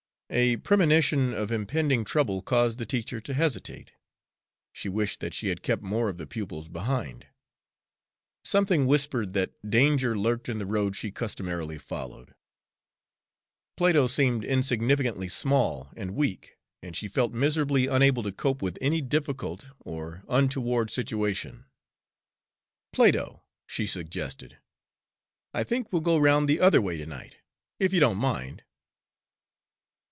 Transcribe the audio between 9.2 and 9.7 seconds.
that